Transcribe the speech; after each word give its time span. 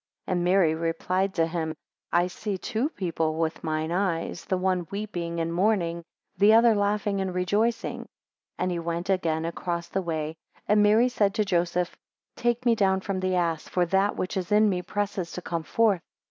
9 0.25 0.33
And 0.37 0.43
Mary 0.43 0.73
replied 0.73 1.35
to 1.35 1.45
him, 1.45 1.75
I 2.11 2.25
see 2.25 2.57
two 2.57 2.89
people 2.89 3.35
with 3.35 3.63
mine 3.63 3.91
eyes, 3.91 4.45
the 4.45 4.57
one 4.57 4.87
weeping 4.89 5.39
and 5.39 5.53
mourning, 5.53 6.03
the 6.35 6.53
other 6.53 6.73
laughing 6.73 7.21
and 7.21 7.35
rejoicing. 7.35 7.97
10 7.99 8.05
And 8.57 8.71
he 8.71 8.79
went 8.79 9.11
again 9.11 9.45
across 9.45 9.89
the 9.89 10.01
way, 10.01 10.37
and 10.67 10.81
Mary 10.81 11.07
said 11.07 11.35
to 11.35 11.45
Joseph, 11.45 11.95
Take 12.35 12.65
me 12.65 12.73
down 12.73 13.01
from 13.01 13.19
the 13.19 13.35
ass, 13.35 13.67
for 13.69 13.85
that 13.85 14.15
which 14.15 14.37
is 14.37 14.51
in 14.51 14.69
me 14.69 14.81
presses 14.81 15.33
to 15.33 15.41
come 15.43 15.61
forth. 15.61 16.01